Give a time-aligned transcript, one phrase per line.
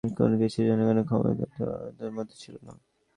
[0.17, 2.73] কোন কিছুই জনগণের ক্রয়ক্ষমতার আওতার মধ্যে ছিল না।